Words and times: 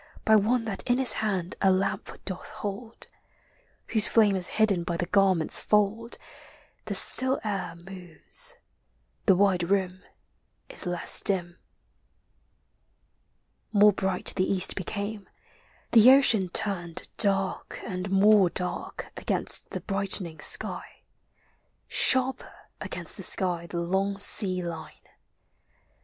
39 0.25 0.25
By 0.25 0.35
one 0.49 0.65
that 0.65 0.89
in 0.89 0.97
his 0.97 1.13
hand 1.13 1.55
a 1.61 1.69
lamp 1.69 2.09
doth 2.25 2.39
hold, 2.43 3.05
Whose 3.89 4.07
flame 4.07 4.35
is 4.35 4.47
hidden 4.57 4.83
by 4.83 4.97
the 4.97 5.05
garment's 5.05 5.59
fold— 5.59 6.17
The 6.85 6.95
still 6.95 7.39
air 7.43 7.75
moves, 7.75 8.55
the 9.27 9.35
wide 9.35 9.61
room 9.61 10.01
is 10.69 10.87
less 10.87 11.21
dim. 11.21 11.59
More 13.71 13.93
bright 13.93 14.33
the 14.35 14.51
East 14.51 14.75
became, 14.75 15.29
the 15.91 16.09
ocean 16.09 16.49
turned 16.49 17.07
Dark 17.17 17.79
and 17.85 18.09
more 18.09 18.49
dark 18.49 19.11
against 19.17 19.69
the 19.69 19.81
brightening 19.81 20.39
«ky,— 20.39 20.81
Sharper 21.87 22.67
against 22.79 23.17
the 23.17 23.23
sky 23.23 23.67
the 23.67 23.77
long 23.79 24.17
sea 24.17 24.63
line. 24.63 24.95